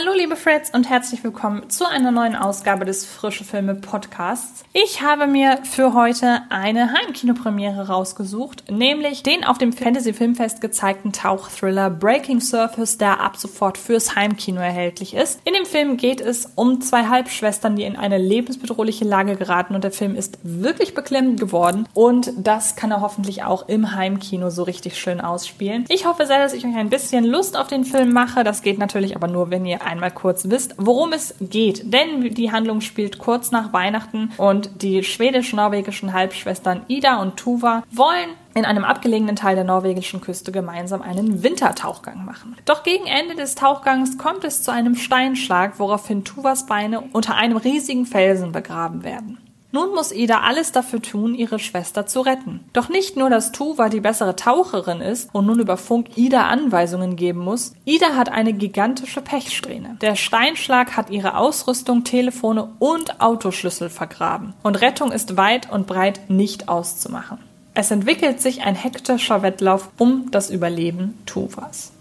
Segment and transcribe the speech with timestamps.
[0.00, 4.62] Hallo liebe Freds und herzlich willkommen zu einer neuen Ausgabe des Frische Filme Podcasts.
[4.72, 11.12] Ich habe mir für heute eine Heimkinopremiere rausgesucht, nämlich den auf dem Fantasy Filmfest gezeigten
[11.12, 15.40] Tauchthriller Breaking Surface, der ab sofort fürs Heimkino erhältlich ist.
[15.44, 19.82] In dem Film geht es um zwei Halbschwestern, die in eine lebensbedrohliche Lage geraten und
[19.82, 24.62] der Film ist wirklich beklemmend geworden und das kann er hoffentlich auch im Heimkino so
[24.62, 25.86] richtig schön ausspielen.
[25.88, 28.44] Ich hoffe sehr, dass ich euch ein bisschen Lust auf den Film mache.
[28.44, 31.92] Das geht natürlich aber nur, wenn ihr einmal kurz wisst, worum es geht.
[31.92, 38.30] Denn die Handlung spielt kurz nach Weihnachten und die schwedisch-norwegischen Halbschwestern Ida und Tuva wollen
[38.54, 42.56] in einem abgelegenen Teil der norwegischen Küste gemeinsam einen Wintertauchgang machen.
[42.64, 47.56] Doch gegen Ende des Tauchgangs kommt es zu einem Steinschlag, woraufhin Tuvas Beine unter einem
[47.56, 49.38] riesigen Felsen begraben werden.
[49.70, 52.60] Nun muss Ida alles dafür tun, ihre Schwester zu retten.
[52.72, 57.16] Doch nicht nur, dass Tuva die bessere Taucherin ist und nun über Funk Ida Anweisungen
[57.16, 59.98] geben muss, Ida hat eine gigantische Pechsträhne.
[60.00, 64.54] Der Steinschlag hat ihre Ausrüstung, Telefone und Autoschlüssel vergraben.
[64.62, 67.38] Und Rettung ist weit und breit nicht auszumachen.
[67.74, 71.92] Es entwickelt sich ein hektischer Wettlauf um das Überleben Tuvas.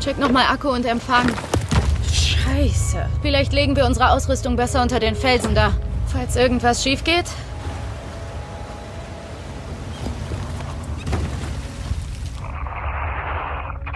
[0.00, 1.26] Check nochmal Akku und Empfang.
[2.12, 3.04] Scheiße.
[3.20, 5.72] Vielleicht legen wir unsere Ausrüstung besser unter den Felsen da.
[6.06, 7.26] Falls irgendwas schief geht.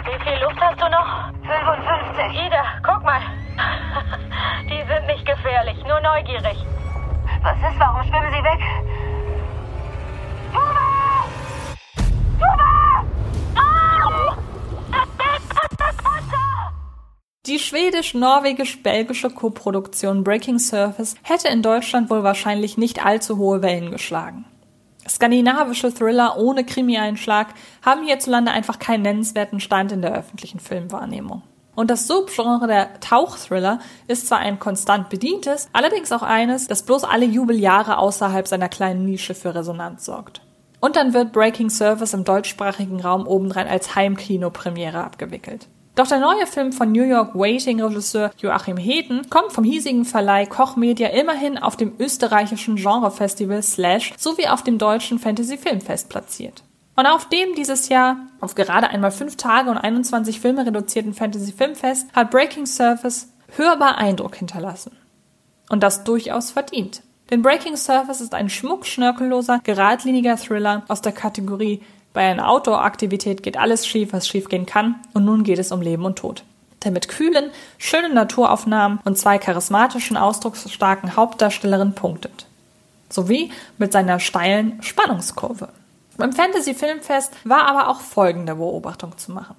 [0.04, 1.30] Wie viel Luft hast du noch?
[1.42, 2.46] 55.
[2.46, 3.20] Ida, guck mal.
[4.64, 6.56] Die sind nicht gefährlich, nur neugierig.
[7.42, 7.78] Was ist?
[7.78, 8.60] Warum schwimmen sie weg?
[17.50, 24.44] Die schwedisch-norwegisch-belgische Koproduktion Breaking Surface hätte in Deutschland wohl wahrscheinlich nicht allzu hohe Wellen geschlagen.
[25.08, 27.48] Skandinavische Thriller ohne Krimi-Einschlag
[27.84, 31.42] haben hierzulande einfach keinen nennenswerten Stand in der öffentlichen Filmwahrnehmung.
[31.74, 37.02] Und das Subgenre der Tauchthriller ist zwar ein konstant bedientes, allerdings auch eines, das bloß
[37.02, 40.40] alle Jubeljahre außerhalb seiner kleinen Nische für Resonanz sorgt.
[40.78, 45.66] Und dann wird Breaking Surface im deutschsprachigen Raum obendrein als Heimkinopremiere abgewickelt.
[45.96, 50.76] Doch der neue Film von New York Waiting-Regisseur Joachim Heden kommt vom hiesigen Verleih Koch
[50.76, 56.62] Media immerhin auf dem österreichischen Genrefestival Slash sowie auf dem deutschen Fantasy Filmfest platziert.
[56.96, 61.52] Und auf dem dieses Jahr auf gerade einmal fünf Tage und 21 Filme reduzierten Fantasy
[61.52, 64.92] Filmfest hat Breaking Surface hörbar Eindruck hinterlassen.
[65.68, 67.02] Und das durchaus verdient.
[67.30, 71.80] Denn Breaking Surface ist ein schmuckschnörkelloser, geradliniger Thriller aus der Kategorie
[72.12, 75.80] bei einer Outdoor-Aktivität geht alles schief, was schief gehen kann, und nun geht es um
[75.80, 76.42] Leben und Tod.
[76.82, 82.46] Der mit kühlen, schönen Naturaufnahmen und zwei charismatischen, ausdrucksstarken Hauptdarstellerinnen punktet.
[83.10, 85.68] Sowie mit seiner steilen Spannungskurve.
[86.16, 89.56] Beim Fantasy Filmfest war aber auch folgende Beobachtung zu machen.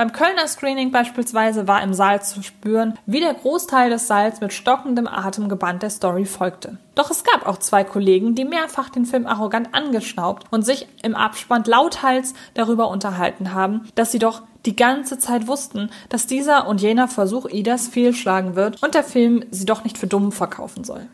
[0.00, 4.54] Beim Kölner Screening beispielsweise war im Saal zu spüren, wie der Großteil des Saals mit
[4.54, 6.78] stockendem Atem gebannt der Story folgte.
[6.94, 11.14] Doch es gab auch zwei Kollegen, die mehrfach den Film arrogant angeschnaubt und sich im
[11.14, 16.80] Abspann lauthals darüber unterhalten haben, dass sie doch die ganze Zeit wussten, dass dieser und
[16.80, 21.08] jener Versuch Idas fehlschlagen wird und der Film sie doch nicht für dumm verkaufen soll.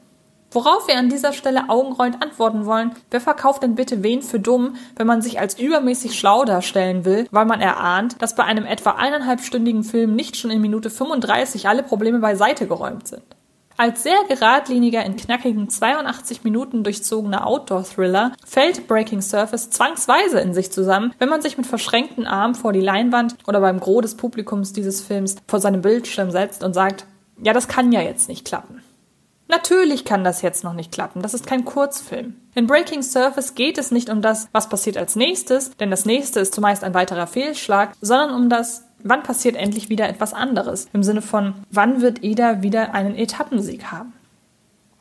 [0.57, 4.77] Worauf wir an dieser Stelle augenrollend antworten wollen, wer verkauft denn bitte wen für dumm,
[4.97, 8.93] wenn man sich als übermäßig schlau darstellen will, weil man erahnt, dass bei einem etwa
[8.93, 13.21] eineinhalbstündigen Film nicht schon in Minute 35 alle Probleme beiseite geräumt sind.
[13.77, 20.73] Als sehr geradliniger, in knackigen 82 Minuten durchzogener Outdoor-Thriller fällt Breaking Surface zwangsweise in sich
[20.73, 24.73] zusammen, wenn man sich mit verschränkten Armen vor die Leinwand oder beim Gros des Publikums
[24.73, 27.05] dieses Films vor seinem Bildschirm setzt und sagt,
[27.43, 28.76] ja, das kann ja jetzt nicht klappen.
[29.49, 31.23] Natürlich kann das jetzt noch nicht klappen.
[31.23, 32.35] Das ist kein Kurzfilm.
[32.55, 36.41] In Breaking Surface geht es nicht um das, was passiert als nächstes, denn das nächste
[36.41, 40.89] ist zumeist ein weiterer Fehlschlag, sondern um das, wann passiert endlich wieder etwas anderes.
[40.93, 44.13] Im Sinne von, wann wird Ida wieder einen Etappensieg haben.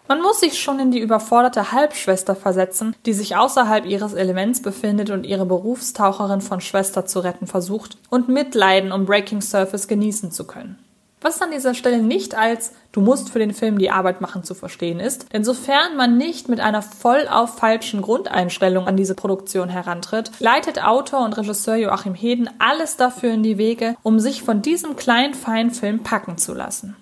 [0.08, 5.10] Man muss sich schon in die überforderte Halbschwester versetzen, die sich außerhalb ihres Elements befindet
[5.10, 10.46] und ihre Berufstaucherin von Schwester zu retten versucht und mitleiden, um Breaking Surface genießen zu
[10.46, 10.78] können.
[11.22, 14.54] Was an dieser Stelle nicht als du musst für den Film die Arbeit machen zu
[14.54, 19.70] verstehen ist, denn sofern man nicht mit einer voll auf falschen Grundeinstellung an diese Produktion
[19.70, 24.62] herantritt, leitet Autor und Regisseur Joachim Heden alles dafür in die Wege, um sich von
[24.62, 26.96] diesem kleinen feinen Film packen zu lassen.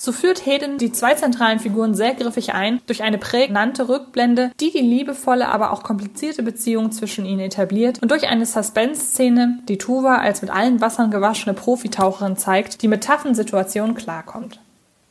[0.00, 4.70] So führt Heden die zwei zentralen Figuren sehr griffig ein durch eine prägnante Rückblende, die
[4.70, 10.18] die liebevolle, aber auch komplizierte Beziehung zwischen ihnen etabliert und durch eine Suspense-Szene, die Tuva
[10.18, 14.60] als mit allen Wassern gewaschene Profitaucherin zeigt, die mit taffen Situationen klarkommt.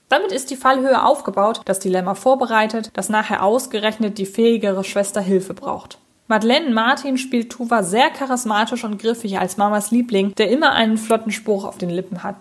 [0.08, 5.54] Damit ist die Fallhöhe aufgebaut, das Dilemma vorbereitet, dass nachher ausgerechnet die fähigere Schwester Hilfe
[5.54, 5.98] braucht.
[6.30, 11.32] Madeleine Martin spielt Tuva sehr charismatisch und griffig als Mamas Liebling, der immer einen flotten
[11.32, 12.36] Spruch auf den Lippen hat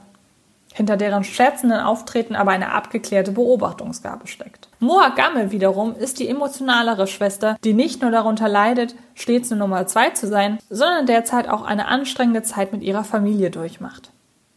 [0.77, 4.69] hinter deren scherzenden Auftreten aber eine abgeklärte Beobachtungsgabe steckt.
[4.79, 9.87] Moa Gammel wiederum ist die emotionalere Schwester, die nicht nur darunter leidet, stets eine Nummer
[9.87, 14.11] zwei zu sein, sondern derzeit auch eine anstrengende Zeit mit ihrer Familie durchmacht.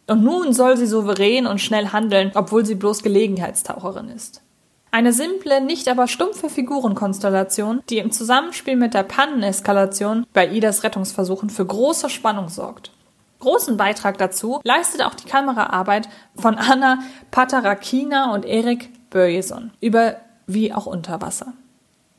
[0.08, 4.42] Und nun soll sie souverän und schnell handeln, obwohl sie bloß Gelegenheitstaucherin ist.
[4.92, 11.50] Eine simple, nicht aber stumpfe Figurenkonstellation, die im Zusammenspiel mit der Panneneskalation bei Idas Rettungsversuchen
[11.50, 12.92] für große Spannung sorgt.
[13.40, 17.00] Großen Beitrag dazu leistet auch die Kameraarbeit von Anna
[17.32, 21.54] Patarakina und Erik Börjeson über Wie auch unter Wasser.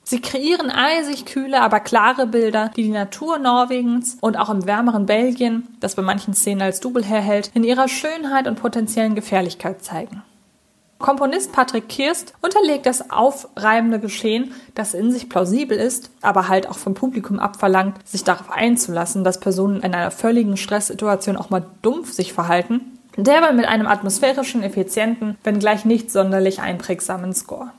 [0.03, 5.07] Sie kreieren eisig kühle, aber klare Bilder, die die Natur Norwegens und auch im wärmeren
[5.07, 10.23] Belgien, das bei manchen Szenen als Double herhält, in ihrer Schönheit und potenziellen Gefährlichkeit zeigen.
[11.01, 16.77] Komponist Patrick Kirst unterlegt das aufreibende Geschehen, das in sich plausibel ist, aber halt auch
[16.77, 22.13] vom Publikum abverlangt, sich darauf einzulassen, dass Personen in einer völligen Stresssituation auch mal dumpf
[22.13, 27.73] sich verhalten, derweil mit einem atmosphärischen, effizienten, wenngleich nicht sonderlich einprägsamen Score.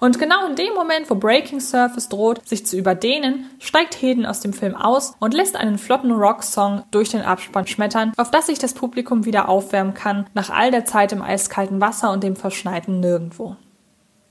[0.00, 4.40] Und genau in dem Moment, wo Breaking Surface droht, sich zu überdehnen, steigt Heden aus
[4.40, 8.58] dem Film aus und lässt einen flotten Rocksong durch den Abspann schmettern, auf das sich
[8.58, 13.00] das Publikum wieder aufwärmen kann, nach all der Zeit im eiskalten Wasser und dem verschneiten
[13.00, 13.56] Nirgendwo.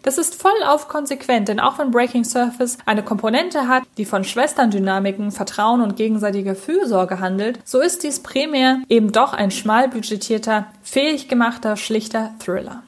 [0.04, 4.26] Das ist voll auf konsequent, denn auch wenn Breaking Surface eine Komponente hat, die von
[4.26, 10.68] Schwesterndynamiken, Vertrauen und gegenseitiger Fürsorge handelt, so ist dies primär eben doch ein schmal budgetierter,
[10.84, 12.84] fähig gemachter, schlichter Thriller.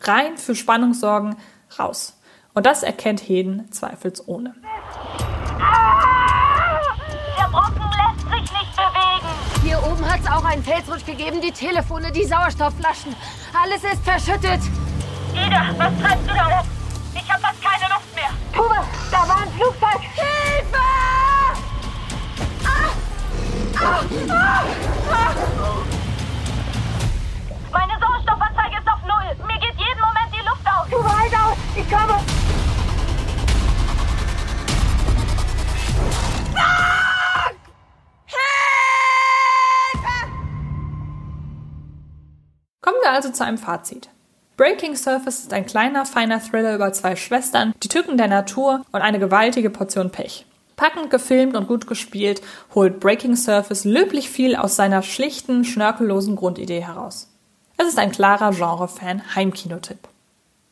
[0.00, 1.36] Rein für Spannung sorgen,
[1.78, 2.16] raus.
[2.54, 4.54] Und das erkennt Heden zweifelsohne.
[7.38, 9.28] Der Brocken lässt sich nicht bewegen.
[9.62, 13.14] Hier oben hat es auch einen Felsrutsch gegeben, die Telefone, die Sauerstoffflaschen.
[13.62, 14.60] Alles ist verschüttet.
[15.32, 16.68] Ida, was treibst du da oben?
[17.14, 18.30] Ich hab fast keine Luft mehr.
[18.52, 20.00] Tuba, da war ein Flugzeug.
[20.14, 20.78] Hilfe!
[25.10, 25.49] Meine
[43.20, 44.08] also zu einem Fazit.
[44.56, 49.02] Breaking Surface ist ein kleiner, feiner Thriller über zwei Schwestern, die Tücken der Natur und
[49.02, 50.46] eine gewaltige Portion Pech.
[50.76, 52.40] Packend gefilmt und gut gespielt
[52.74, 57.28] holt Breaking Surface löblich viel aus seiner schlichten, schnörkellosen Grundidee heraus.
[57.76, 60.08] Es ist ein klarer Genre-Fan Heimkinotipp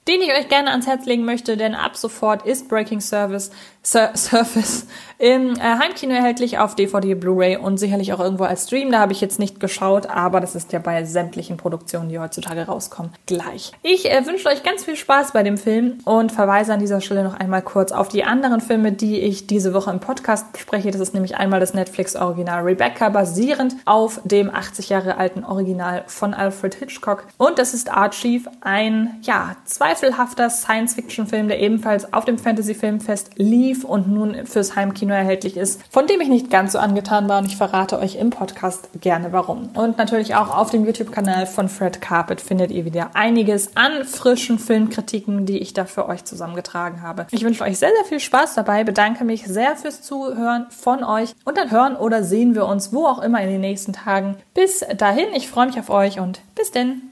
[0.09, 3.50] den ich euch gerne ans Herz legen möchte, denn ab sofort ist Breaking Service
[3.90, 4.85] Sur Surface
[5.19, 8.93] im äh, Heimkino erhältlich auf DVD, Blu-ray und sicherlich auch irgendwo als Stream.
[8.93, 12.67] Da habe ich jetzt nicht geschaut, aber das ist ja bei sämtlichen Produktionen, die heutzutage
[12.67, 13.73] rauskommen, gleich.
[13.82, 17.25] Ich äh, wünsche euch ganz viel Spaß bei dem Film und verweise an dieser Stelle
[17.25, 20.93] noch einmal kurz auf die anderen Filme, die ich diese Woche im Podcast bespreche.
[20.93, 26.32] Das ist nämlich einmal das Netflix-Original Rebecca, basierend auf dem 80 Jahre alten Original von
[26.32, 27.25] Alfred Hitchcock.
[27.38, 33.31] Und das ist Archive, ein, ja, zweifelhafter Science-Fiction-Film, der ebenfalls auf dem Fantasy-Filmfest
[33.78, 37.38] lief und nun fürs Heimkino erhältlich ist, von dem ich nicht ganz so angetan war
[37.38, 39.70] und ich verrate euch im Podcast gerne warum.
[39.75, 44.58] Und natürlich auch auf dem YouTube-Kanal von Fred Carpet findet ihr wieder einiges an frischen
[44.58, 47.26] Filmkritiken, die ich da für euch zusammengetragen habe.
[47.30, 51.35] Ich wünsche euch sehr, sehr viel Spaß dabei, bedanke mich sehr fürs Zuhören von euch
[51.44, 54.37] und dann hören oder sehen wir uns wo auch immer in den nächsten Tagen.
[54.54, 57.02] Bis dahin, ich freue mich auf euch und bis denn.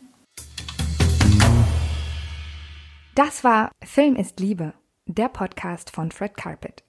[3.14, 4.74] Das war Film ist Liebe,
[5.08, 6.85] der Podcast von Fred Carpet.